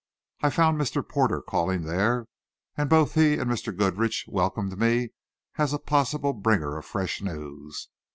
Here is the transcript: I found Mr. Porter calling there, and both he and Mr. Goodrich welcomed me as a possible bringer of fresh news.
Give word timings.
I 0.41 0.49
found 0.49 0.81
Mr. 0.81 1.07
Porter 1.07 1.43
calling 1.43 1.83
there, 1.83 2.25
and 2.75 2.89
both 2.89 3.13
he 3.13 3.35
and 3.35 3.47
Mr. 3.47 3.71
Goodrich 3.77 4.25
welcomed 4.27 4.79
me 4.79 5.09
as 5.59 5.73
a 5.73 5.77
possible 5.77 6.33
bringer 6.33 6.75
of 6.75 6.85
fresh 6.85 7.21
news. 7.21 7.87